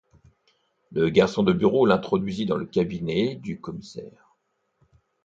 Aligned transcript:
Le 0.93 1.09
garçon 1.11 1.43
de 1.43 1.53
bureau 1.53 1.85
l'introduisit 1.85 2.47
dans 2.47 2.57
le 2.57 2.65
cabinet 2.65 3.35
du 3.35 3.59
commissaire. 3.61 4.33